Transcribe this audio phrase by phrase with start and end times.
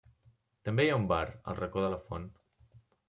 [0.69, 1.21] També hi ha un bar,
[1.53, 2.27] El Racó de la Font.